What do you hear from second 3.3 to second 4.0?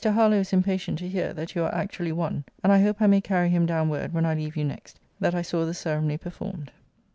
him down